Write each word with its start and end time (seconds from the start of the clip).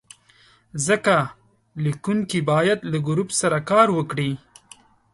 ځکه 0.87 1.15
لیکونکی 1.83 2.39
باید 2.51 2.79
له 2.91 2.97
ګروپ 3.07 3.29
سره 3.41 3.57
کار 3.71 3.87
وکړي. 3.97 4.31